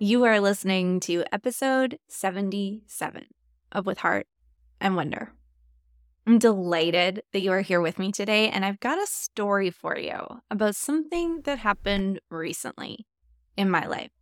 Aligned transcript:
You 0.00 0.22
are 0.26 0.38
listening 0.38 1.00
to 1.00 1.24
episode 1.32 1.98
77 2.06 3.26
of 3.72 3.84
With 3.84 3.98
Heart 3.98 4.28
and 4.80 4.94
Wonder. 4.94 5.32
I'm 6.24 6.38
delighted 6.38 7.24
that 7.32 7.40
you 7.40 7.50
are 7.50 7.62
here 7.62 7.80
with 7.80 7.98
me 7.98 8.12
today, 8.12 8.48
and 8.48 8.64
I've 8.64 8.78
got 8.78 9.02
a 9.02 9.08
story 9.08 9.70
for 9.72 9.98
you 9.98 10.40
about 10.52 10.76
something 10.76 11.40
that 11.46 11.58
happened 11.58 12.20
recently 12.30 13.06
in 13.56 13.68
my 13.70 13.88
life 13.88 14.12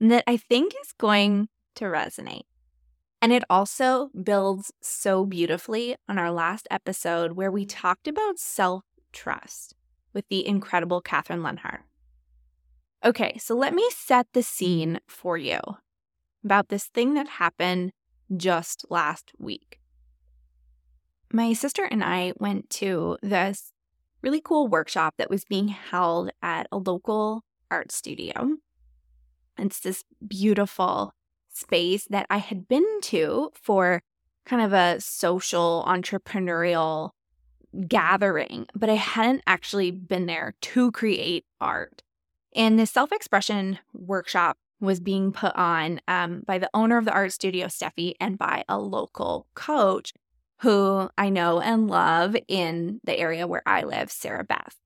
that 0.00 0.24
I 0.26 0.38
think 0.38 0.72
is 0.80 0.94
going 0.96 1.48
to 1.74 1.84
resonate. 1.84 2.46
And 3.20 3.34
it 3.34 3.44
also 3.50 4.08
builds 4.24 4.72
so 4.80 5.26
beautifully 5.26 5.96
on 6.08 6.16
our 6.16 6.32
last 6.32 6.66
episode 6.70 7.32
where 7.32 7.50
we 7.50 7.66
talked 7.66 8.08
about 8.08 8.38
self 8.38 8.84
trust 9.12 9.74
with 10.14 10.26
the 10.30 10.46
incredible 10.46 11.02
Catherine 11.02 11.42
Lenhart. 11.42 11.82
Okay, 13.04 13.36
so 13.38 13.54
let 13.54 13.74
me 13.74 13.88
set 13.90 14.26
the 14.32 14.42
scene 14.42 15.00
for 15.06 15.36
you 15.36 15.60
about 16.44 16.68
this 16.68 16.84
thing 16.84 17.14
that 17.14 17.28
happened 17.28 17.92
just 18.36 18.86
last 18.88 19.32
week. 19.38 19.80
My 21.32 21.52
sister 21.52 21.84
and 21.84 22.02
I 22.02 22.32
went 22.38 22.70
to 22.70 23.18
this 23.22 23.72
really 24.22 24.40
cool 24.40 24.68
workshop 24.68 25.14
that 25.18 25.30
was 25.30 25.44
being 25.44 25.68
held 25.68 26.30
at 26.42 26.66
a 26.72 26.78
local 26.78 27.42
art 27.70 27.92
studio. 27.92 28.56
It's 29.58 29.80
this 29.80 30.04
beautiful 30.26 31.12
space 31.48 32.06
that 32.10 32.26
I 32.30 32.38
had 32.38 32.68
been 32.68 33.00
to 33.02 33.50
for 33.54 34.02
kind 34.44 34.62
of 34.62 34.72
a 34.72 35.00
social 35.00 35.84
entrepreneurial 35.86 37.10
gathering, 37.88 38.66
but 38.74 38.88
I 38.88 38.94
hadn't 38.94 39.42
actually 39.46 39.90
been 39.90 40.26
there 40.26 40.54
to 40.60 40.92
create 40.92 41.44
art. 41.60 42.02
And 42.56 42.78
this 42.78 42.90
self 42.90 43.12
expression 43.12 43.78
workshop 43.92 44.56
was 44.80 44.98
being 44.98 45.30
put 45.30 45.54
on 45.54 46.00
um, 46.08 46.42
by 46.46 46.58
the 46.58 46.70
owner 46.74 46.96
of 46.96 47.04
the 47.04 47.12
art 47.12 47.32
studio, 47.32 47.66
Steffi, 47.66 48.14
and 48.18 48.38
by 48.38 48.64
a 48.68 48.78
local 48.78 49.46
coach 49.54 50.12
who 50.60 51.10
I 51.18 51.28
know 51.28 51.60
and 51.60 51.86
love 51.86 52.34
in 52.48 53.00
the 53.04 53.18
area 53.18 53.46
where 53.46 53.62
I 53.66 53.82
live, 53.82 54.10
Sarah 54.10 54.44
Beth. 54.44 54.76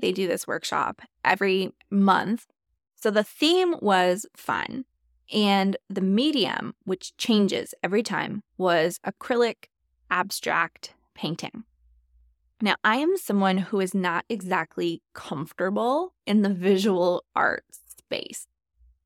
They 0.00 0.12
do 0.12 0.26
this 0.26 0.46
workshop 0.46 1.02
every 1.24 1.72
month. 1.90 2.46
So 2.94 3.10
the 3.10 3.24
theme 3.24 3.76
was 3.80 4.26
fun. 4.34 4.86
And 5.32 5.76
the 5.90 6.00
medium, 6.00 6.74
which 6.84 7.16
changes 7.16 7.74
every 7.82 8.02
time, 8.02 8.42
was 8.56 9.00
acrylic 9.04 9.66
abstract 10.10 10.94
painting. 11.14 11.64
Now, 12.62 12.76
I 12.82 12.96
am 12.96 13.18
someone 13.18 13.58
who 13.58 13.80
is 13.80 13.94
not 13.94 14.24
exactly 14.28 15.02
comfortable 15.14 16.14
in 16.26 16.42
the 16.42 16.54
visual 16.54 17.24
art 17.34 17.64
space. 17.98 18.46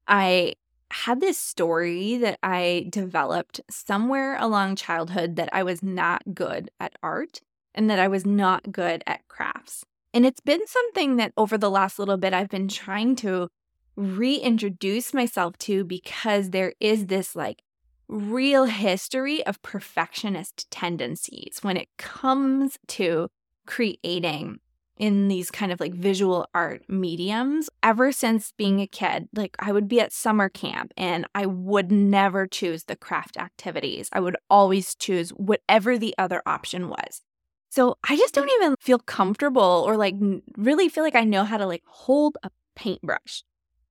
I 0.07 0.55
had 0.93 1.21
this 1.21 1.39
story 1.39 2.17
that 2.19 2.39
I 2.43 2.87
developed 2.91 3.61
somewhere 3.71 4.37
along 4.39 4.77
childhood 4.77 5.37
that 5.37 5.49
I 5.53 5.63
was 5.63 5.83
not 5.83 6.35
good 6.35 6.71
at 6.79 6.95
art 7.03 7.41
and 7.75 7.91
that 7.91 7.99
I 7.99 8.09
was 8.09 8.25
not 8.25 8.73
good 8.73 9.03
at 9.07 9.27
crafts. 9.29 9.85
And 10.13 10.27
it's 10.27 10.41
been 10.41 10.67
something 10.67 11.17
that 11.17 11.33
over 11.37 11.57
the 11.57 11.71
last 11.71 11.99
little 11.99 12.17
bit 12.17 12.33
I've 12.33 12.49
been 12.49 12.69
trying 12.69 13.17
to 13.17 13.49
reintroduce 13.97 15.13
myself 15.13 15.59
to 15.59 15.85
because 15.85 16.51
there 16.51 16.75
is 16.81 17.07
this 17.07 17.37
like 17.37 17.63
real 18.09 18.65
history 18.65 19.45
of 19.47 19.63
perfectionist 19.63 20.69
tendencies 20.71 21.59
when 21.63 21.77
it 21.77 21.89
comes 21.97 22.79
to 22.89 23.29
creating 23.67 24.59
in 25.01 25.29
these 25.29 25.51
kind 25.51 25.73
of 25.73 25.81
like 25.81 25.95
visual 25.95 26.47
art 26.55 26.83
mediums 26.87 27.71
ever 27.83 28.13
since 28.13 28.53
being 28.59 28.81
a 28.81 28.87
kid. 28.87 29.29
Like 29.35 29.57
I 29.59 29.73
would 29.73 29.89
be 29.89 29.99
at 29.99 30.13
summer 30.13 30.51
camp 30.51 30.93
and 30.95 31.27
I 31.35 31.47
would 31.47 31.91
never 31.91 32.47
choose 32.47 32.85
the 32.85 32.97
craft 32.97 33.39
activities. 33.39 34.11
I 34.13 34.21
would 34.21 34.37
always 34.51 34.95
choose 34.95 35.31
whatever 35.31 35.97
the 35.97 36.15
other 36.19 36.43
option 36.45 36.91
was. 36.91 37.23
So 37.71 37.97
I 38.07 38.17
just 38.17 38.35
don't 38.35 38.51
even 38.51 38.75
feel 38.79 38.99
comfortable 38.99 39.85
or 39.87 39.97
like 39.97 40.17
really 40.59 40.91
feel 40.91 41.03
like 41.03 41.15
I 41.15 41.25
know 41.25 41.45
how 41.45 41.57
to 41.57 41.67
like 41.67 41.83
hold 41.87 42.37
a 42.43 42.51
paintbrush. 42.77 43.43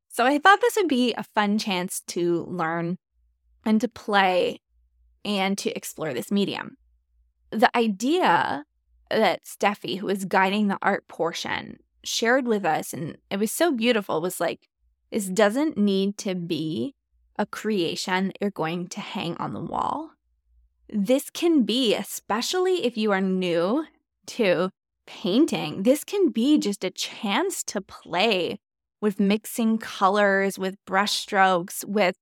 So 0.09 0.25
I 0.25 0.37
thought 0.37 0.61
this 0.61 0.75
would 0.75 0.87
be 0.87 1.13
a 1.13 1.23
fun 1.23 1.57
chance 1.57 2.01
to 2.07 2.45
learn 2.49 2.99
and 3.65 3.81
to 3.81 3.87
play 3.87 4.61
and 5.25 5.57
to 5.57 5.75
explore 5.75 6.13
this 6.13 6.31
medium. 6.31 6.77
The 7.51 7.75
idea 7.75 8.65
that 9.09 9.45
Steffi, 9.45 9.99
who 9.99 10.07
was 10.07 10.25
guiding 10.25 10.67
the 10.67 10.79
art 10.81 11.07
portion, 11.07 11.79
shared 12.03 12.47
with 12.47 12.65
us, 12.65 12.93
and 12.93 13.17
it 13.29 13.37
was 13.37 13.51
so 13.51 13.71
beautiful, 13.71 14.21
was 14.21 14.39
like, 14.39 14.67
this 15.11 15.27
doesn't 15.27 15.77
need 15.77 16.17
to 16.19 16.35
be 16.35 16.95
a 17.37 17.45
creation 17.45 18.27
that 18.27 18.37
you're 18.41 18.51
going 18.51 18.87
to 18.87 18.99
hang 18.99 19.35
on 19.37 19.53
the 19.53 19.59
wall. 19.59 20.11
This 20.89 21.29
can 21.29 21.63
be, 21.63 21.95
especially 21.95 22.85
if 22.85 22.97
you 22.97 23.11
are 23.11 23.21
new 23.21 23.85
to 24.27 24.69
painting, 25.05 25.83
this 25.83 26.03
can 26.03 26.29
be 26.29 26.57
just 26.59 26.83
a 26.83 26.91
chance 26.91 27.63
to 27.63 27.81
play 27.81 28.59
with 29.01 29.19
mixing 29.19 29.77
colors, 29.77 30.59
with 30.59 30.75
brushstrokes, 30.85 31.85
with 31.85 32.15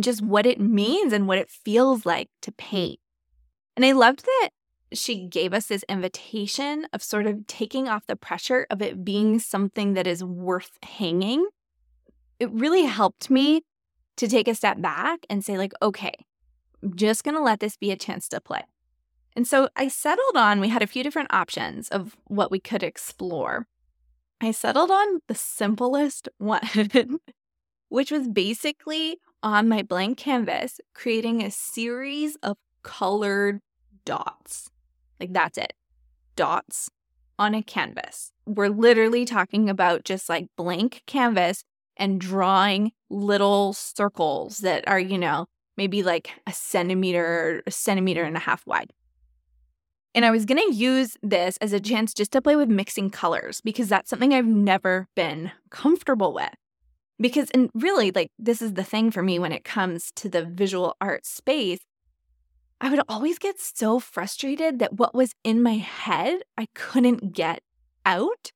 just 0.00 0.22
what 0.22 0.46
it 0.46 0.60
means 0.60 1.12
and 1.12 1.28
what 1.28 1.38
it 1.38 1.50
feels 1.50 2.06
like 2.06 2.28
to 2.42 2.52
paint. 2.52 2.98
And 3.76 3.84
I 3.84 3.92
loved 3.92 4.24
that 4.24 4.50
she 4.92 5.26
gave 5.26 5.52
us 5.52 5.66
this 5.66 5.84
invitation 5.88 6.86
of 6.92 7.02
sort 7.02 7.26
of 7.26 7.46
taking 7.46 7.88
off 7.88 8.06
the 8.06 8.16
pressure 8.16 8.66
of 8.70 8.80
it 8.80 9.04
being 9.04 9.38
something 9.38 9.94
that 9.94 10.06
is 10.06 10.24
worth 10.24 10.78
hanging. 10.82 11.46
It 12.38 12.50
really 12.50 12.84
helped 12.84 13.30
me 13.30 13.62
to 14.16 14.28
take 14.28 14.48
a 14.48 14.54
step 14.54 14.80
back 14.80 15.26
and 15.28 15.44
say, 15.44 15.58
like, 15.58 15.72
okay, 15.82 16.14
I'm 16.82 16.96
just 16.96 17.24
going 17.24 17.36
to 17.36 17.42
let 17.42 17.60
this 17.60 17.76
be 17.76 17.90
a 17.90 17.96
chance 17.96 18.28
to 18.28 18.40
play. 18.40 18.62
And 19.36 19.46
so 19.46 19.68
I 19.76 19.88
settled 19.88 20.36
on, 20.36 20.60
we 20.60 20.68
had 20.68 20.82
a 20.82 20.86
few 20.86 21.02
different 21.02 21.32
options 21.32 21.88
of 21.88 22.16
what 22.24 22.50
we 22.50 22.58
could 22.58 22.82
explore. 22.82 23.66
I 24.40 24.52
settled 24.52 24.90
on 24.90 25.20
the 25.26 25.34
simplest 25.34 26.28
one, 26.38 27.20
which 27.88 28.10
was 28.10 28.28
basically 28.28 29.18
on 29.42 29.68
my 29.68 29.82
blank 29.82 30.18
canvas, 30.18 30.80
creating 30.94 31.42
a 31.42 31.50
series 31.50 32.36
of 32.42 32.56
colored 32.82 33.60
dots. 34.04 34.70
Like 35.20 35.32
that's 35.32 35.58
it. 35.58 35.72
Dots 36.36 36.90
on 37.38 37.54
a 37.54 37.62
canvas. 37.62 38.32
We're 38.46 38.68
literally 38.68 39.24
talking 39.24 39.70
about 39.70 40.04
just 40.04 40.28
like 40.28 40.48
blank 40.56 41.02
canvas 41.06 41.64
and 41.96 42.20
drawing 42.20 42.92
little 43.10 43.72
circles 43.72 44.58
that 44.58 44.86
are, 44.88 45.00
you 45.00 45.18
know, 45.18 45.46
maybe 45.76 46.02
like 46.02 46.30
a 46.46 46.52
centimeter, 46.52 47.62
a 47.66 47.70
centimeter 47.70 48.22
and 48.24 48.36
a 48.36 48.40
half 48.40 48.66
wide. 48.66 48.92
And 50.14 50.24
I 50.24 50.30
was 50.30 50.44
going 50.44 50.60
to 50.60 50.74
use 50.74 51.16
this 51.22 51.56
as 51.58 51.72
a 51.72 51.80
chance 51.80 52.12
just 52.14 52.32
to 52.32 52.42
play 52.42 52.56
with 52.56 52.68
mixing 52.68 53.10
colors 53.10 53.60
because 53.60 53.88
that's 53.88 54.10
something 54.10 54.34
I've 54.34 54.46
never 54.46 55.06
been 55.14 55.52
comfortable 55.70 56.32
with. 56.32 56.54
Because, 57.20 57.50
and 57.50 57.70
really, 57.74 58.10
like, 58.10 58.30
this 58.38 58.62
is 58.62 58.74
the 58.74 58.84
thing 58.84 59.10
for 59.10 59.22
me 59.22 59.38
when 59.38 59.52
it 59.52 59.64
comes 59.64 60.10
to 60.16 60.28
the 60.28 60.44
visual 60.44 60.96
art 61.00 61.26
space 61.26 61.80
I 62.80 62.90
would 62.90 63.00
always 63.08 63.38
get 63.38 63.60
so 63.60 63.98
frustrated 63.98 64.78
that 64.78 64.94
what 64.94 65.14
was 65.14 65.34
in 65.42 65.62
my 65.62 65.78
head, 65.78 66.42
I 66.56 66.68
couldn't 66.74 67.32
get 67.32 67.62
out 68.06 68.52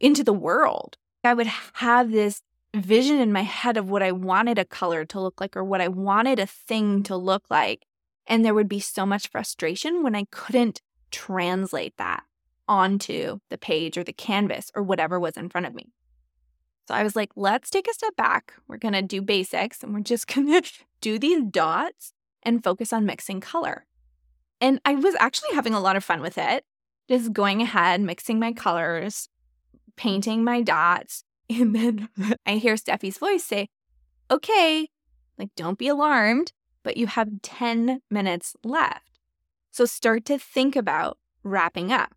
into 0.00 0.22
the 0.22 0.34
world. 0.34 0.96
I 1.24 1.34
would 1.34 1.46
have 1.46 2.10
this 2.10 2.42
vision 2.74 3.18
in 3.18 3.32
my 3.32 3.42
head 3.42 3.76
of 3.76 3.90
what 3.90 4.02
I 4.02 4.12
wanted 4.12 4.58
a 4.58 4.64
color 4.64 5.04
to 5.06 5.20
look 5.20 5.40
like 5.40 5.56
or 5.56 5.64
what 5.64 5.80
I 5.80 5.88
wanted 5.88 6.38
a 6.38 6.46
thing 6.46 7.02
to 7.04 7.16
look 7.16 7.44
like. 7.50 7.86
And 8.26 8.44
there 8.44 8.54
would 8.54 8.68
be 8.68 8.80
so 8.80 9.06
much 9.06 9.30
frustration 9.30 10.02
when 10.02 10.14
I 10.14 10.26
couldn't 10.30 10.82
translate 11.10 11.96
that 11.96 12.24
onto 12.68 13.38
the 13.48 13.56
page 13.56 13.96
or 13.96 14.04
the 14.04 14.12
canvas 14.12 14.70
or 14.74 14.82
whatever 14.82 15.18
was 15.18 15.38
in 15.38 15.48
front 15.48 15.66
of 15.66 15.74
me. 15.74 15.90
So 16.86 16.94
I 16.94 17.02
was 17.02 17.16
like, 17.16 17.30
let's 17.34 17.70
take 17.70 17.88
a 17.88 17.94
step 17.94 18.14
back. 18.16 18.52
We're 18.66 18.76
going 18.76 18.94
to 18.94 19.02
do 19.02 19.22
basics 19.22 19.82
and 19.82 19.94
we're 19.94 20.00
just 20.00 20.26
going 20.26 20.48
to 20.62 20.70
do 21.00 21.18
these 21.18 21.42
dots 21.50 22.12
and 22.48 22.64
focus 22.64 22.92
on 22.92 23.06
mixing 23.06 23.40
color. 23.40 23.84
And 24.60 24.80
I 24.84 24.94
was 24.94 25.14
actually 25.20 25.54
having 25.54 25.74
a 25.74 25.80
lot 25.80 25.96
of 25.96 26.02
fun 26.02 26.20
with 26.20 26.38
it, 26.38 26.64
just 27.08 27.32
going 27.32 27.62
ahead, 27.62 28.00
mixing 28.00 28.40
my 28.40 28.52
colors, 28.52 29.28
painting 29.96 30.42
my 30.42 30.62
dots. 30.62 31.24
And 31.50 31.74
then 31.74 32.08
I 32.44 32.56
hear 32.56 32.76
Steffi's 32.76 33.16
voice 33.16 33.44
say, 33.44 33.68
Okay, 34.30 34.88
Like, 35.38 35.48
don't 35.56 35.78
be 35.78 35.88
alarmed, 35.88 36.52
but 36.82 36.98
you 36.98 37.06
have 37.06 37.40
10 37.40 38.02
minutes 38.10 38.54
left. 38.62 39.18
So 39.70 39.86
start 39.86 40.26
to 40.26 40.38
think 40.38 40.76
about 40.76 41.16
wrapping 41.42 41.90
up. 41.90 42.12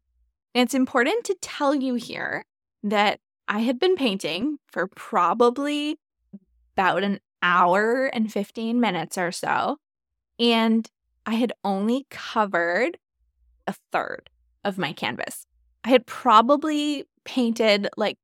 And 0.54 0.64
it's 0.64 0.74
important 0.74 1.24
to 1.26 1.36
tell 1.42 1.74
you 1.74 1.94
here 1.96 2.44
that 2.84 3.20
I 3.48 3.60
had 3.60 3.80
been 3.80 3.96
painting 3.96 4.58
for 4.68 4.88
probably 4.88 5.98
about 6.76 7.04
an 7.04 7.20
hour 7.42 8.08
and 8.08 8.32
15 8.32 8.80
minutes 8.80 9.18
or 9.18 9.32
so. 9.32 9.78
And 10.42 10.90
I 11.28 11.36
had 11.36 11.54
only 11.64 12.08
covered 12.10 12.98
a 13.68 13.76
third 13.92 14.32
of 14.64 14.80
my 14.80 14.92
canvas. 14.92 15.46
I 15.84 15.90
had 15.90 16.08
probably 16.08 17.06
painted 17.24 17.88
like, 17.96 18.18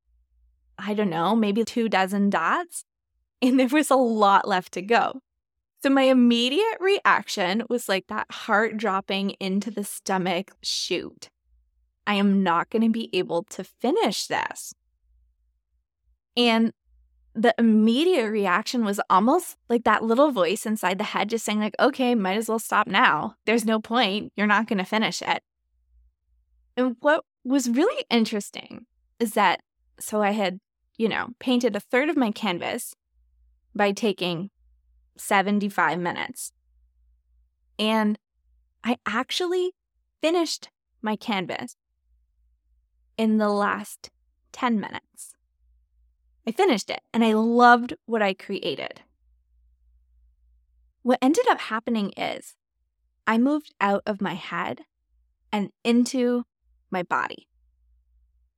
I 0.80 0.96
don't 0.96 1.12
know, 1.12 1.36
maybe 1.36 1.64
two 1.64 1.88
dozen 1.88 2.32
dots, 2.32 2.84
and 3.42 3.60
there 3.60 3.68
was 3.68 3.92
a 3.92 3.96
lot 3.96 4.48
left 4.48 4.74
to 4.74 4.82
go. 4.82 5.22
So 5.84 5.92
my 5.92 6.04
immediate 6.04 6.78
reaction 6.80 7.64
was 7.70 7.88
like 7.88 8.08
that 8.08 8.32
heart 8.32 8.78
dropping 8.78 9.32
into 9.40 9.70
the 9.70 9.84
stomach 9.84 10.52
shoot. 10.64 11.30
I 12.08 12.16
am 12.16 12.42
not 12.42 12.72
going 12.72 12.82
to 12.82 12.90
be 12.90 13.12
able 13.14 13.44
to 13.44 13.64
finish 13.64 14.26
this. 14.26 14.74
And 16.36 16.74
the 17.38 17.54
immediate 17.60 18.32
reaction 18.32 18.84
was 18.84 19.00
almost 19.12 19.58
like 19.70 19.84
that 19.84 20.04
little 20.04 20.32
voice 20.32 20.66
inside 20.66 20.98
the 20.98 21.04
head 21.04 21.30
just 21.30 21.46
saying 21.46 21.60
like 21.60 21.76
okay 21.80 22.16
might 22.16 22.36
as 22.36 22.50
well 22.50 22.58
stop 22.58 22.88
now. 22.88 23.36
There's 23.46 23.64
no 23.64 23.80
point. 23.80 24.34
You're 24.36 24.48
not 24.48 24.68
going 24.68 24.80
to 24.80 24.84
finish 24.84 25.22
it. 25.22 25.44
And 26.76 26.98
what 27.00 27.24
was 27.44 27.70
really 27.70 28.04
interesting 28.10 28.88
is 29.20 29.34
that 29.34 29.62
so 30.00 30.22
i 30.22 30.32
had 30.32 30.60
you 30.98 31.08
know 31.08 31.30
painted 31.40 31.76
a 31.76 31.80
third 31.80 32.10
of 32.10 32.18
my 32.18 32.32
canvas 32.32 32.96
by 33.76 33.92
taking 33.92 34.50
75 35.18 36.00
minutes. 36.00 36.52
And 37.78 38.18
i 38.84 38.98
actually 39.06 39.74
finished 40.22 40.70
my 41.04 41.16
canvas 41.16 41.76
in 43.16 43.38
the 43.38 43.50
last 43.50 44.10
10 44.54 44.80
minutes 44.80 45.37
I 46.48 46.52
finished 46.52 46.90
it 46.90 47.02
and 47.14 47.26
I 47.26 47.34
loved 47.34 47.94
what 48.06 48.22
I 48.22 48.34
created. 48.34 49.02
What 51.04 51.20
ended 51.22 51.46
up 51.50 51.60
happening 51.60 52.14
is 52.16 52.56
I 53.28 53.38
moved 53.38 53.74
out 53.82 54.02
of 54.06 54.22
my 54.22 54.36
head 54.36 54.82
and 55.52 55.72
into 55.84 56.46
my 56.90 57.04
body. 57.04 57.50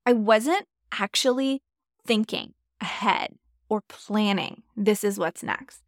I 0.05 0.13
wasn't 0.13 0.67
actually 0.91 1.63
thinking 2.05 2.53
ahead 2.79 3.35
or 3.69 3.81
planning 3.87 4.61
this 4.77 5.03
is 5.03 5.17
what's 5.17 5.41
next. 5.41 5.81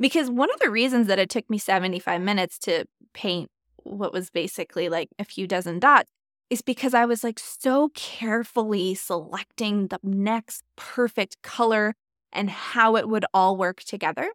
Because 0.00 0.30
one 0.30 0.50
of 0.50 0.60
the 0.60 0.70
reasons 0.70 1.08
that 1.08 1.18
it 1.18 1.28
took 1.28 1.50
me 1.50 1.58
75 1.58 2.22
minutes 2.22 2.58
to 2.60 2.86
paint 3.12 3.50
what 3.76 4.14
was 4.14 4.30
basically 4.30 4.88
like 4.88 5.10
a 5.18 5.24
few 5.24 5.46
dozen 5.46 5.78
dots 5.78 6.10
is 6.50 6.62
because 6.62 6.94
I 6.94 7.04
was 7.04 7.22
like 7.22 7.38
so 7.38 7.90
carefully 7.94 8.94
selecting 8.94 9.88
the 9.88 9.98
next 10.02 10.62
perfect 10.76 11.40
color 11.42 11.94
and 12.32 12.50
how 12.50 12.96
it 12.96 13.08
would 13.08 13.24
all 13.34 13.56
work 13.56 13.82
together. 13.82 14.30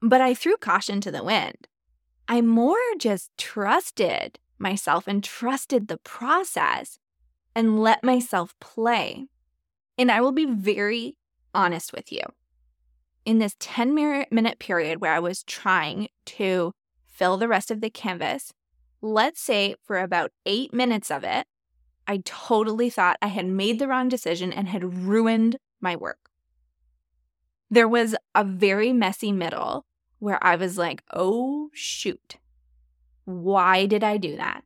But 0.00 0.20
I 0.20 0.34
threw 0.34 0.56
caution 0.56 1.00
to 1.02 1.10
the 1.10 1.24
wind. 1.24 1.68
I 2.28 2.40
more 2.40 2.76
just 2.98 3.30
trusted 3.38 4.38
myself 4.58 5.06
and 5.06 5.22
trusted 5.22 5.88
the 5.88 5.98
process 5.98 6.98
and 7.54 7.80
let 7.80 8.02
myself 8.02 8.54
play. 8.60 9.26
And 9.96 10.10
I 10.10 10.20
will 10.20 10.32
be 10.32 10.46
very 10.46 11.16
honest 11.54 11.92
with 11.92 12.10
you. 12.10 12.22
In 13.24 13.38
this 13.38 13.54
10 13.58 13.94
minute 13.94 14.58
period 14.58 15.00
where 15.00 15.12
I 15.12 15.20
was 15.20 15.44
trying 15.44 16.08
to 16.26 16.72
fill 17.06 17.36
the 17.36 17.48
rest 17.48 17.70
of 17.70 17.80
the 17.80 17.90
canvas, 17.90 18.52
let's 19.04 19.40
say 19.40 19.74
for 19.84 19.98
about 19.98 20.32
eight 20.46 20.72
minutes 20.72 21.10
of 21.10 21.24
it, 21.24 21.46
I 22.08 22.22
totally 22.24 22.88
thought 22.88 23.18
I 23.20 23.26
had 23.26 23.46
made 23.46 23.78
the 23.78 23.86
wrong 23.86 24.08
decision 24.08 24.52
and 24.52 24.68
had 24.68 25.06
ruined 25.06 25.58
my 25.80 25.94
work. 25.94 26.30
There 27.70 27.88
was 27.88 28.16
a 28.34 28.44
very 28.44 28.92
messy 28.92 29.30
middle 29.30 29.84
where 30.20 30.42
I 30.42 30.56
was 30.56 30.78
like, 30.78 31.02
oh, 31.12 31.68
shoot. 31.74 32.36
Why 33.26 33.84
did 33.84 34.02
I 34.02 34.16
do 34.16 34.36
that? 34.36 34.64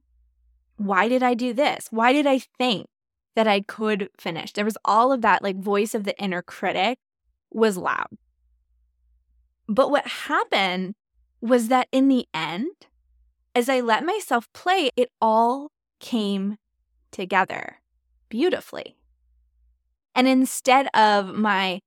Why 0.77 1.09
did 1.09 1.23
I 1.23 1.35
do 1.35 1.53
this? 1.53 1.89
Why 1.91 2.13
did 2.13 2.27
I 2.27 2.39
think 2.59 2.87
that 3.35 3.49
I 3.49 3.61
could 3.63 4.09
finish? 4.19 4.53
There 4.53 4.65
was 4.65 4.79
all 4.85 5.11
of 5.11 5.23
that, 5.23 5.43
like, 5.43 5.59
voice 5.59 5.95
of 5.95 6.05
the 6.05 6.17
inner 6.23 6.43
critic 6.43 6.99
was 7.51 7.77
loud. 7.77 8.07
But 9.69 9.91
what 9.91 10.07
happened 10.07 10.95
was 11.41 11.69
that 11.69 11.89
in 11.91 12.09
the 12.09 12.27
end, 12.33 12.71
as 13.55 13.69
I 13.69 13.81
let 13.81 14.05
myself 14.05 14.53
play, 14.53 14.91
it 14.97 15.11
all 15.21 15.73
came 16.01 16.57
together 17.11 17.79
beautifully. 18.29 18.97
And 20.15 20.29
instead 20.29 20.89
of 20.95 21.35
my, 21.35 21.81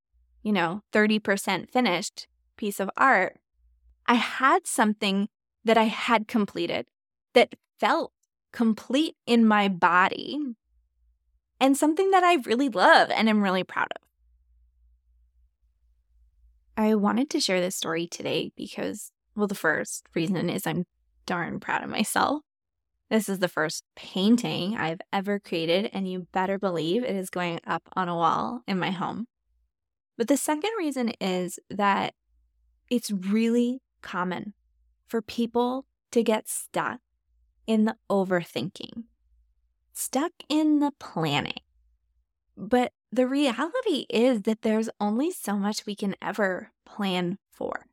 you 0.43 0.51
know, 0.51 0.81
30% 0.93 1.69
finished 1.69 2.27
piece 2.57 2.79
of 2.79 2.89
art, 2.97 3.37
I 4.07 4.15
had 4.15 4.65
something 4.65 5.29
that 5.63 5.77
I 5.77 5.83
had 5.83 6.27
completed 6.27 6.87
that 7.33 7.55
felt 7.79 8.11
complete 8.51 9.15
in 9.25 9.45
my 9.45 9.67
body 9.67 10.39
and 11.59 11.77
something 11.77 12.11
that 12.11 12.23
I 12.23 12.35
really 12.45 12.69
love 12.69 13.09
and 13.11 13.29
am 13.29 13.43
really 13.43 13.63
proud 13.63 13.87
of. 13.95 14.07
I 16.75 16.95
wanted 16.95 17.29
to 17.31 17.39
share 17.39 17.61
this 17.61 17.75
story 17.75 18.07
today 18.07 18.51
because, 18.55 19.11
well, 19.35 19.47
the 19.47 19.55
first 19.55 20.07
reason 20.15 20.49
is 20.49 20.65
I'm 20.65 20.85
darn 21.25 21.59
proud 21.59 21.83
of 21.83 21.89
myself. 21.89 22.41
This 23.09 23.27
is 23.27 23.39
the 23.39 23.49
first 23.49 23.83
painting 23.95 24.77
I've 24.77 25.01
ever 25.11 25.37
created, 25.39 25.89
and 25.91 26.09
you 26.09 26.27
better 26.31 26.57
believe 26.57 27.03
it 27.03 27.15
is 27.15 27.29
going 27.29 27.59
up 27.67 27.83
on 27.93 28.07
a 28.07 28.15
wall 28.15 28.61
in 28.67 28.79
my 28.79 28.91
home. 28.91 29.27
But 30.17 30.27
the 30.27 30.37
second 30.37 30.71
reason 30.77 31.09
is 31.19 31.59
that 31.69 32.13
it's 32.89 33.11
really 33.11 33.81
common 34.01 34.53
for 35.07 35.21
people 35.21 35.85
to 36.11 36.23
get 36.23 36.47
stuck 36.47 36.99
in 37.67 37.85
the 37.85 37.95
overthinking, 38.09 39.03
stuck 39.93 40.31
in 40.47 40.79
the 40.79 40.91
planning. 40.99 41.59
But 42.55 42.93
the 43.11 43.27
reality 43.27 44.05
is 44.09 44.43
that 44.43 44.61
there's 44.61 44.89
only 44.99 45.31
so 45.31 45.57
much 45.57 45.85
we 45.85 45.95
can 45.95 46.15
ever 46.21 46.71
plan 46.85 47.37
for. 47.51 47.87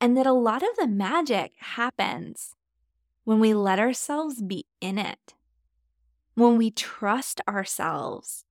And 0.00 0.16
that 0.16 0.26
a 0.26 0.32
lot 0.32 0.62
of 0.62 0.76
the 0.76 0.86
magic 0.86 1.52
happens 1.58 2.54
when 3.24 3.38
we 3.38 3.52
let 3.52 3.78
ourselves 3.78 4.40
be 4.40 4.64
in 4.80 4.98
it, 4.98 5.34
when 6.34 6.56
we 6.56 6.70
trust 6.70 7.40
ourselves 7.46 8.44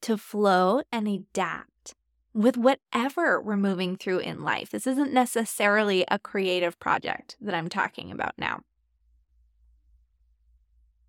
to 0.00 0.16
flow 0.16 0.82
and 0.90 1.06
adapt 1.06 1.94
with 2.32 2.56
whatever 2.56 3.40
we're 3.40 3.56
moving 3.56 3.96
through 3.96 4.18
in 4.18 4.42
life. 4.42 4.70
This 4.70 4.86
isn't 4.86 5.12
necessarily 5.12 6.04
a 6.08 6.18
creative 6.18 6.78
project 6.78 7.36
that 7.40 7.54
I'm 7.54 7.68
talking 7.68 8.10
about 8.10 8.34
now. 8.38 8.60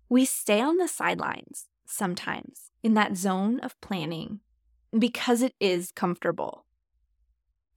We 0.08 0.24
stay 0.24 0.60
on 0.60 0.78
the 0.78 0.88
sidelines 0.88 1.66
sometimes 1.86 2.70
in 2.82 2.94
that 2.94 3.16
zone 3.16 3.60
of 3.60 3.78
planning 3.80 4.40
because 4.98 5.42
it 5.42 5.54
is 5.60 5.92
comfortable. 5.92 6.64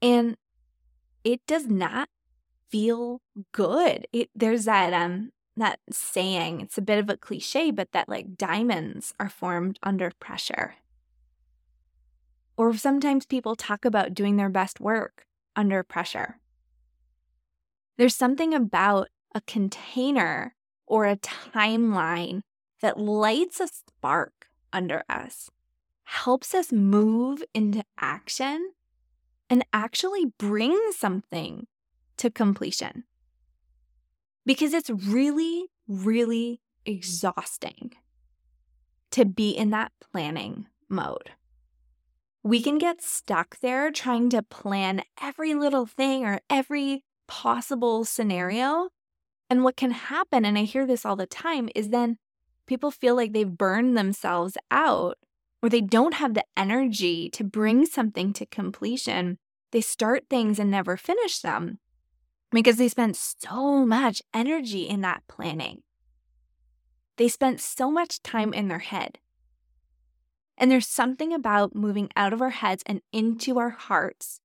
And 0.01 0.37
it 1.23 1.41
does 1.47 1.67
not 1.67 2.09
feel 2.69 3.21
good. 3.51 4.07
It 4.11 4.29
there's 4.35 4.65
that 4.65 4.93
um 4.93 5.31
that 5.57 5.79
saying, 5.91 6.61
it's 6.61 6.77
a 6.77 6.81
bit 6.81 6.99
of 6.99 7.09
a 7.09 7.17
cliche, 7.17 7.71
but 7.71 7.91
that 7.91 8.09
like 8.09 8.37
diamonds 8.37 9.13
are 9.19 9.29
formed 9.29 9.77
under 9.83 10.11
pressure. 10.19 10.75
Or 12.57 12.73
sometimes 12.73 13.25
people 13.25 13.55
talk 13.55 13.85
about 13.85 14.13
doing 14.13 14.37
their 14.37 14.49
best 14.49 14.79
work 14.79 15.25
under 15.55 15.83
pressure. 15.83 16.39
There's 17.97 18.15
something 18.15 18.53
about 18.53 19.09
a 19.35 19.41
container 19.41 20.55
or 20.87 21.05
a 21.05 21.17
timeline 21.17 22.41
that 22.81 22.99
lights 22.99 23.59
a 23.59 23.67
spark 23.67 24.47
under 24.73 25.03
us, 25.09 25.49
helps 26.03 26.53
us 26.53 26.71
move 26.71 27.43
into 27.53 27.83
action 27.99 28.71
and 29.51 29.65
actually 29.73 30.27
bring 30.39 30.79
something 30.97 31.67
to 32.15 32.31
completion. 32.31 33.03
Because 34.45 34.73
it's 34.73 34.89
really, 34.89 35.65
really 35.87 36.61
exhausting 36.85 37.91
to 39.11 39.25
be 39.25 39.51
in 39.51 39.69
that 39.71 39.91
planning 39.99 40.67
mode. 40.87 41.31
We 42.43 42.61
can 42.61 42.77
get 42.77 43.03
stuck 43.03 43.59
there 43.59 43.91
trying 43.91 44.29
to 44.29 44.41
plan 44.41 45.03
every 45.21 45.53
little 45.53 45.85
thing 45.85 46.25
or 46.25 46.39
every 46.49 47.03
possible 47.27 48.05
scenario. 48.05 48.89
And 49.49 49.65
what 49.65 49.75
can 49.75 49.91
happen, 49.91 50.45
and 50.45 50.57
I 50.57 50.63
hear 50.63 50.87
this 50.87 51.05
all 51.05 51.17
the 51.17 51.27
time, 51.27 51.69
is 51.75 51.89
then 51.89 52.17
people 52.67 52.89
feel 52.89 53.17
like 53.17 53.33
they've 53.33 53.57
burned 53.57 53.97
themselves 53.97 54.57
out 54.71 55.17
or 55.61 55.69
they 55.69 55.81
don't 55.81 56.15
have 56.15 56.33
the 56.33 56.45
energy 56.57 57.29
to 57.31 57.43
bring 57.43 57.85
something 57.85 58.33
to 58.33 58.45
completion 58.45 59.37
they 59.71 59.81
start 59.81 60.25
things 60.29 60.59
and 60.59 60.69
never 60.69 60.97
finish 60.97 61.39
them 61.39 61.79
because 62.51 62.77
they 62.77 62.89
spent 62.89 63.15
so 63.15 63.85
much 63.85 64.21
energy 64.33 64.83
in 64.83 65.01
that 65.01 65.23
planning. 65.27 65.81
They 67.17 67.27
spent 67.27 67.61
so 67.61 67.89
much 67.89 68.21
time 68.21 68.53
in 68.53 68.67
their 68.67 68.79
head. 68.79 69.19
And 70.57 70.69
there's 70.69 70.87
something 70.87 71.33
about 71.33 71.75
moving 71.75 72.09
out 72.15 72.33
of 72.33 72.41
our 72.41 72.49
heads 72.49 72.83
and 72.85 73.01
into 73.11 73.57
our 73.57 73.69
hearts, 73.69 74.41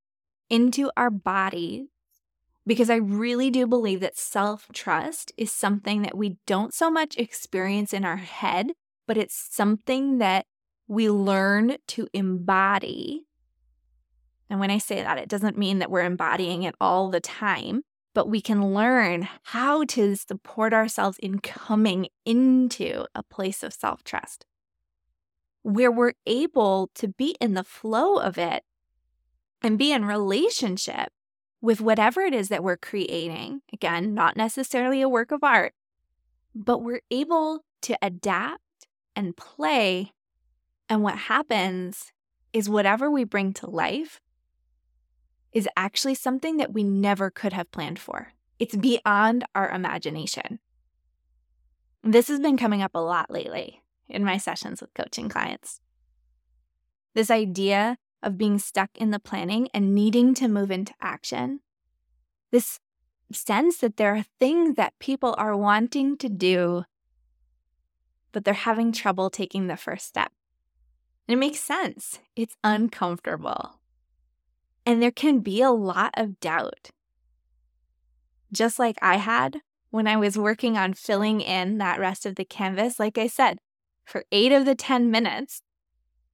into 0.49 0.89
our 0.97 1.11
bodies, 1.11 1.87
because 2.65 2.89
I 2.89 2.95
really 2.95 3.49
do 3.49 3.67
believe 3.67 3.99
that 3.99 4.17
self 4.17 4.67
trust 4.73 5.31
is 5.37 5.51
something 5.51 6.01
that 6.01 6.17
we 6.17 6.37
don't 6.45 6.73
so 6.73 6.89
much 6.89 7.17
experience 7.17 7.93
in 7.93 8.03
our 8.03 8.17
head, 8.17 8.71
but 9.05 9.17
it's 9.17 9.47
something 9.51 10.17
that 10.17 10.45
we 10.87 11.09
learn 11.09 11.77
to 11.87 12.07
embody. 12.13 13.26
And 14.49 14.59
when 14.59 14.71
I 14.71 14.77
say 14.77 15.01
that, 15.01 15.17
it 15.17 15.29
doesn't 15.29 15.57
mean 15.57 15.79
that 15.79 15.91
we're 15.91 16.01
embodying 16.05 16.63
it 16.63 16.75
all 16.79 17.09
the 17.09 17.19
time, 17.19 17.81
but 18.13 18.29
we 18.29 18.41
can 18.41 18.73
learn 18.73 19.27
how 19.43 19.83
to 19.85 20.15
support 20.15 20.73
ourselves 20.73 21.17
in 21.19 21.39
coming 21.39 22.07
into 22.25 23.05
a 23.13 23.23
place 23.23 23.63
of 23.63 23.73
self 23.73 24.03
trust 24.03 24.45
where 25.67 25.91
we're 25.91 26.13
able 26.25 26.89
to 26.95 27.09
be 27.09 27.35
in 27.41 27.53
the 27.53 27.63
flow 27.63 28.17
of 28.17 28.37
it 28.37 28.63
and 29.61 29.77
be 29.77 29.91
in 29.91 30.05
relationship 30.05 31.09
with 31.59 31.81
whatever 31.81 32.21
it 32.21 32.33
is 32.33 32.47
that 32.47 32.63
we're 32.63 32.77
creating. 32.77 33.61
Again, 33.73 34.13
not 34.13 34.37
necessarily 34.37 35.01
a 35.01 35.09
work 35.09 35.31
of 35.31 35.43
art, 35.43 35.73
but 36.55 36.81
we're 36.81 37.01
able 37.11 37.65
to 37.81 37.97
adapt 38.01 38.61
and 39.13 39.35
play. 39.35 40.13
And 40.87 41.03
what 41.03 41.17
happens 41.17 42.13
is 42.53 42.69
whatever 42.69 43.11
we 43.11 43.25
bring 43.25 43.51
to 43.55 43.69
life 43.69 44.21
is 45.57 45.67
actually 45.75 46.13
something 46.13 46.57
that 46.57 46.71
we 46.71 46.83
never 46.83 47.31
could 47.31 47.51
have 47.51 47.71
planned 47.71 47.97
for. 47.97 48.31
It's 48.59 48.75
beyond 48.75 49.43
our 49.55 49.67
imagination. 49.71 50.59
This 52.03 52.27
has 52.27 52.39
been 52.39 52.57
coming 52.57 52.83
up 52.83 52.91
a 52.93 52.99
lot 52.99 53.31
lately 53.31 53.81
in 54.07 54.23
my 54.23 54.37
sessions 54.37 54.81
with 54.81 54.93
coaching 54.93 55.29
clients. 55.29 55.81
This 57.15 57.31
idea 57.31 57.97
of 58.21 58.37
being 58.37 58.59
stuck 58.59 58.91
in 58.97 59.09
the 59.09 59.19
planning 59.19 59.67
and 59.73 59.95
needing 59.95 60.35
to 60.35 60.47
move 60.47 60.69
into 60.69 60.93
action. 61.01 61.61
This 62.51 62.79
sense 63.31 63.77
that 63.77 63.97
there 63.97 64.15
are 64.15 64.25
things 64.39 64.75
that 64.75 64.99
people 64.99 65.33
are 65.39 65.57
wanting 65.57 66.17
to 66.17 66.29
do, 66.29 66.83
but 68.31 68.45
they're 68.45 68.53
having 68.53 68.91
trouble 68.91 69.31
taking 69.31 69.65
the 69.65 69.75
first 69.75 70.05
step. 70.05 70.31
And 71.27 71.33
it 71.33 71.39
makes 71.39 71.61
sense. 71.61 72.19
It's 72.35 72.57
uncomfortable. 72.63 73.76
And 74.87 75.01
there 75.01 75.11
can 75.11 75.39
be 75.39 75.61
a 75.61 75.69
lot 75.69 76.13
of 76.13 76.39
doubt. 76.39 76.91
Just 78.53 78.79
like 78.79 78.97
I 79.01 79.17
had 79.17 79.59
when 79.89 80.07
I 80.07 80.15
was 80.15 80.37
working 80.37 80.77
on 80.77 80.93
filling 80.93 81.41
in 81.41 81.77
that 81.79 81.99
rest 81.99 82.25
of 82.25 82.35
the 82.35 82.45
canvas, 82.45 82.97
like 82.97 83.17
I 83.17 83.27
said, 83.27 83.57
for 84.05 84.23
eight 84.31 84.53
of 84.53 84.63
the 84.63 84.75
10 84.75 85.11
minutes, 85.11 85.61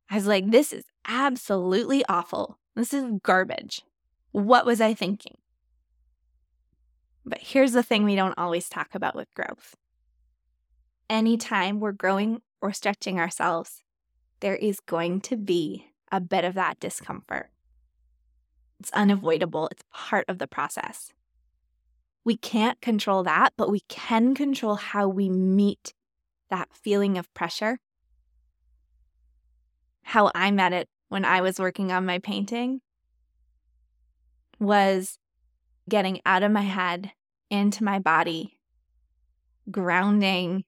I 0.07 0.15
was 0.15 0.27
like, 0.27 0.51
this 0.51 0.71
is 0.71 0.83
absolutely 1.07 2.05
awful. 2.07 2.59
This 2.75 2.93
is 2.93 3.19
garbage. 3.23 3.81
What 4.33 4.67
was 4.67 4.79
I 4.79 4.93
thinking? 4.93 5.37
But 7.25 7.39
here's 7.39 7.71
the 7.71 7.81
thing 7.81 8.03
we 8.03 8.15
don't 8.15 8.37
always 8.37 8.69
talk 8.69 8.93
about 8.93 9.15
with 9.15 9.33
growth. 9.33 9.75
Anytime 11.09 11.79
we're 11.79 11.91
growing 11.91 12.43
or 12.61 12.71
stretching 12.71 13.19
ourselves, 13.19 13.81
there 14.41 14.55
is 14.55 14.79
going 14.79 15.21
to 15.21 15.37
be 15.37 15.87
a 16.11 16.21
bit 16.21 16.45
of 16.45 16.53
that 16.53 16.79
discomfort. 16.79 17.49
It's 18.79 18.91
unavoidable, 18.91 19.67
it's 19.71 19.83
part 19.93 20.25
of 20.27 20.39
the 20.39 20.47
process. 20.47 21.13
We 22.25 22.37
can't 22.37 22.79
control 22.81 23.23
that, 23.23 23.53
but 23.57 23.69
we 23.69 23.81
can 23.81 24.33
control 24.35 24.75
how 24.75 25.07
we 25.07 25.29
meet 25.29 25.93
that 26.49 26.69
feeling 26.73 27.17
of 27.17 27.33
pressure. 27.33 27.79
How 30.03 30.31
I 30.35 30.51
met 30.51 30.73
it 30.73 30.89
when 31.09 31.25
I 31.25 31.41
was 31.41 31.59
working 31.59 31.91
on 31.91 32.05
my 32.05 32.19
painting 32.19 32.81
was 34.59 35.17
getting 35.89 36.21
out 36.25 36.43
of 36.43 36.51
my 36.51 36.61
head 36.61 37.11
into 37.49 37.83
my 37.83 37.99
body, 37.99 38.59
grounding 39.69 40.63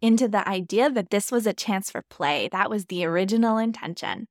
into 0.00 0.28
the 0.28 0.48
idea 0.48 0.90
that 0.90 1.10
this 1.10 1.30
was 1.30 1.46
a 1.46 1.52
chance 1.52 1.90
for 1.90 2.02
play. 2.02 2.48
That 2.50 2.70
was 2.70 2.86
the 2.86 3.04
original 3.04 3.58
intention. 3.58 4.28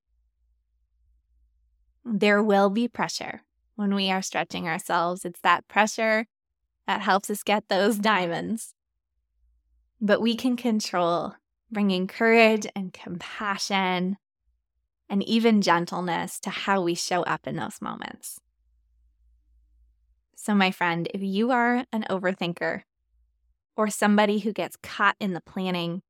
There 2.06 2.42
will 2.42 2.70
be 2.70 2.88
pressure 2.88 3.42
when 3.76 3.94
we 3.94 4.12
are 4.12 4.22
stretching 4.22 4.68
ourselves. 4.68 5.26
It's 5.26 5.40
that 5.42 5.68
pressure 5.68 6.26
that 6.88 7.02
helps 7.02 7.30
us 7.30 7.44
get 7.44 7.68
those 7.70 7.98
diamonds. 8.00 8.74
But 10.02 10.22
we 10.22 10.36
can 10.36 10.56
control 10.56 11.34
bringing 11.72 12.08
courage 12.08 12.66
and 12.76 12.94
compassion 12.94 14.18
and 15.10 15.24
even 15.24 15.62
gentleness 15.62 16.40
to 16.42 16.50
how 16.50 16.82
we 16.82 16.96
show 16.96 17.24
up 17.24 17.48
in 17.48 17.56
those 17.56 17.82
moments. 17.82 18.40
So, 20.36 20.56
my 20.56 20.72
friend, 20.72 21.08
if 21.14 21.22
you 21.22 21.52
are 21.52 21.86
an 21.92 22.06
overthinker 22.10 22.84
or 23.76 23.90
somebody 23.90 24.40
who 24.40 24.54
gets 24.54 24.78
caught 24.82 25.16
in 25.20 25.34
the 25.34 25.42
planning, 25.42 26.02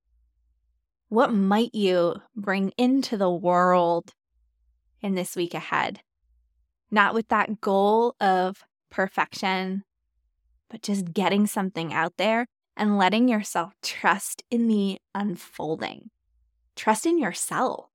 what 1.08 1.34
might 1.34 1.74
you 1.74 2.15
bring 2.36 2.72
into 2.77 3.17
the 3.17 3.31
world 3.31 4.13
in 5.01 5.15
this 5.15 5.36
week 5.36 5.53
ahead. 5.53 6.01
Not 6.91 7.13
with 7.13 7.27
that 7.29 7.62
goal 7.62 8.15
of 8.20 8.63
perfection, 8.89 9.84
but 10.70 10.82
just 10.82 11.13
getting 11.13 11.48
something 11.48 11.94
out 11.94 12.13
there 12.18 12.48
and 12.75 12.98
letting 12.98 13.27
yourself 13.27 13.74
trust 13.82 14.44
in 14.50 14.68
the 14.68 15.00
unfolding. 15.13 16.10
Trust 16.75 17.06
in 17.06 17.18
yourself. 17.18 17.88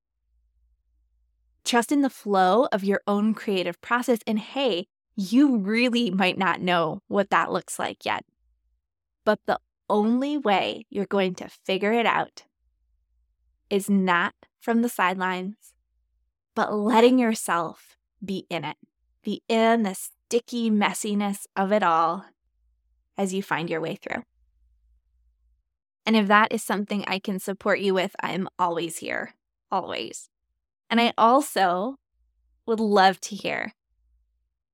Trust 1.64 1.90
in 1.90 2.02
the 2.02 2.10
flow 2.10 2.66
of 2.70 2.84
your 2.84 3.00
own 3.06 3.32
creative 3.32 3.80
process. 3.80 4.18
And 4.26 4.38
hey, 4.38 4.86
you 5.16 5.56
really 5.56 6.10
might 6.10 6.36
not 6.36 6.60
know 6.60 7.00
what 7.08 7.30
that 7.30 7.50
looks 7.50 7.78
like 7.78 8.04
yet. 8.04 8.24
But 9.24 9.40
the 9.46 9.58
only 9.88 10.36
way 10.36 10.86
you're 10.90 11.06
going 11.06 11.34
to 11.36 11.48
figure 11.48 11.92
it 11.92 12.06
out 12.06 12.44
is 13.70 13.88
not 13.88 14.34
from 14.60 14.82
the 14.82 14.88
sidelines, 14.88 15.73
but 16.54 16.74
letting 16.74 17.18
yourself 17.18 17.96
be 18.24 18.46
in 18.48 18.64
it, 18.64 18.76
be 19.22 19.42
in 19.48 19.82
the 19.82 19.94
sticky 19.94 20.70
messiness 20.70 21.46
of 21.56 21.72
it 21.72 21.82
all 21.82 22.24
as 23.16 23.32
you 23.32 23.42
find 23.42 23.70
your 23.70 23.80
way 23.80 23.96
through. 23.96 24.22
And 26.06 26.16
if 26.16 26.28
that 26.28 26.52
is 26.52 26.62
something 26.62 27.04
I 27.06 27.18
can 27.18 27.38
support 27.38 27.80
you 27.80 27.94
with, 27.94 28.14
I'm 28.20 28.48
always 28.58 28.98
here, 28.98 29.34
always. 29.70 30.28
And 30.90 31.00
I 31.00 31.12
also 31.16 31.96
would 32.66 32.80
love 32.80 33.20
to 33.22 33.34
hear 33.34 33.72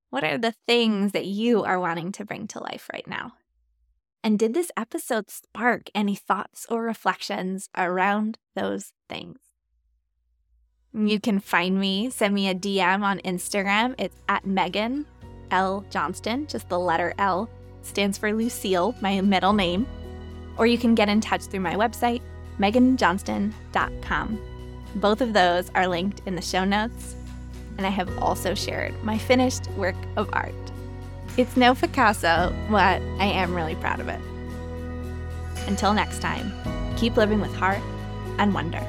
what 0.09 0.23
are 0.25 0.37
the 0.37 0.53
things 0.67 1.13
that 1.13 1.25
you 1.25 1.63
are 1.63 1.79
wanting 1.79 2.11
to 2.13 2.25
bring 2.25 2.45
to 2.47 2.59
life 2.61 2.89
right 2.91 3.07
now? 3.07 3.33
And 4.23 4.37
did 4.37 4.53
this 4.53 4.69
episode 4.75 5.31
spark 5.31 5.89
any 5.95 6.15
thoughts 6.15 6.65
or 6.69 6.83
reflections 6.83 7.69
around 7.77 8.37
those 8.53 8.91
things? 9.07 9.39
You 10.93 11.21
can 11.21 11.39
find 11.39 11.79
me, 11.79 12.09
send 12.09 12.33
me 12.33 12.49
a 12.49 12.55
DM 12.55 13.01
on 13.01 13.19
Instagram. 13.19 13.95
It's 13.97 14.17
at 14.27 14.43
Meghan 14.43 15.05
L. 15.49 15.85
Johnston, 15.89 16.47
just 16.47 16.67
the 16.67 16.79
letter 16.79 17.13
L 17.17 17.49
stands 17.81 18.17
for 18.17 18.33
Lucille, 18.33 18.93
my 18.99 19.21
middle 19.21 19.53
name. 19.53 19.87
Or 20.57 20.67
you 20.67 20.77
can 20.77 20.93
get 20.93 21.07
in 21.07 21.21
touch 21.21 21.43
through 21.43 21.61
my 21.61 21.75
website, 21.75 22.21
meghanjohnston.com. 22.59 24.39
Both 24.95 25.21
of 25.21 25.31
those 25.31 25.71
are 25.75 25.87
linked 25.87 26.21
in 26.25 26.35
the 26.35 26.41
show 26.41 26.65
notes. 26.65 27.15
And 27.77 27.87
I 27.87 27.89
have 27.89 28.17
also 28.19 28.53
shared 28.53 29.01
my 29.01 29.17
finished 29.17 29.71
work 29.71 29.95
of 30.17 30.29
art. 30.33 30.53
It's 31.37 31.55
no 31.55 31.73
Picasso, 31.73 32.53
but 32.69 33.01
I 33.17 33.25
am 33.25 33.55
really 33.55 33.75
proud 33.75 34.01
of 34.01 34.09
it. 34.09 34.19
Until 35.67 35.93
next 35.93 36.19
time, 36.19 36.51
keep 36.97 37.15
living 37.15 37.39
with 37.39 37.55
heart 37.55 37.81
and 38.37 38.53
wonder. 38.53 38.85